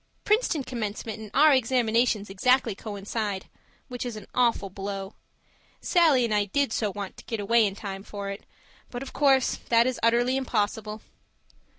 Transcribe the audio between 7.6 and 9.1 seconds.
in time for it, but